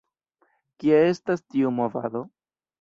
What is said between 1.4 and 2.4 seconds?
tiu movado?